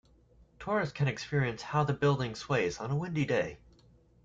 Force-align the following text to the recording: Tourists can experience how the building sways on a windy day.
Tourists 0.59 0.95
can 0.95 1.07
experience 1.07 1.61
how 1.61 1.83
the 1.83 1.93
building 1.93 2.33
sways 2.33 2.79
on 2.79 2.89
a 2.89 2.95
windy 2.95 3.23
day. 3.23 3.59